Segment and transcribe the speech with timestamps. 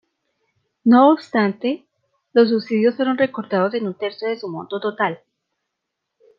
[0.83, 1.85] No obstante,
[2.33, 5.19] los subsidios sólo fueron recortados en un tercio de su monto total.